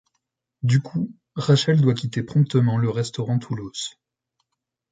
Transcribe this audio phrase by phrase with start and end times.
[0.63, 3.93] Du coup, Rachel doit quitter promptement le restaurant Toulos.